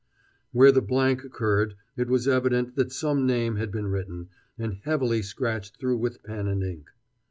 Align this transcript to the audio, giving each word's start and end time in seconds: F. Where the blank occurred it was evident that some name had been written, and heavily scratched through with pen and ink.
F. 0.01 0.47
Where 0.51 0.71
the 0.71 0.81
blank 0.81 1.23
occurred 1.23 1.75
it 1.95 2.07
was 2.07 2.27
evident 2.27 2.75
that 2.75 2.91
some 2.91 3.27
name 3.27 3.57
had 3.57 3.71
been 3.71 3.85
written, 3.85 4.29
and 4.57 4.79
heavily 4.83 5.21
scratched 5.21 5.77
through 5.77 5.97
with 5.97 6.23
pen 6.23 6.47
and 6.47 6.63
ink. 6.63 6.89